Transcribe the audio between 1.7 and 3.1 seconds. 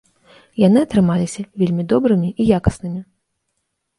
добрымі і якаснымі.